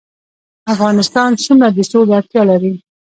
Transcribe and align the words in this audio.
افغانستان 0.73 1.29
څومره 1.43 1.67
د 1.75 1.79
سولې 1.91 2.13
اړتیا 2.17 2.41
لري؟ 2.51 2.73